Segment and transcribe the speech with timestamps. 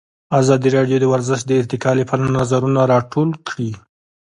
[0.39, 3.71] ازادي راډیو د ورزش د ارتقا لپاره نظرونه راټول کړي.